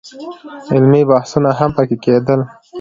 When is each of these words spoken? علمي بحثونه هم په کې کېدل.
علمي 0.73 1.01
بحثونه 1.09 1.49
هم 1.59 1.69
په 1.77 1.83
کې 1.87 1.97
کېدل. 2.05 2.39